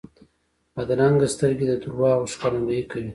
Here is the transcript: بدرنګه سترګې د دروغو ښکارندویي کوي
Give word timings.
بدرنګه 0.75 1.27
سترګې 1.33 1.65
د 1.67 1.73
دروغو 1.81 2.29
ښکارندویي 2.33 2.83
کوي 2.91 3.09